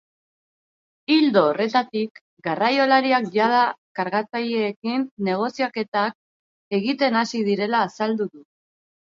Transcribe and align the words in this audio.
Ildo 1.15 1.43
horretatik, 1.49 2.17
garraiolariak 2.47 3.29
jada 3.37 3.59
kargatzaileekin 3.99 5.05
negoziaketak 5.29 6.77
egiten 6.81 7.23
hasi 7.25 7.47
direla 7.53 7.87
azaldu 7.91 8.29
du. 8.35 8.47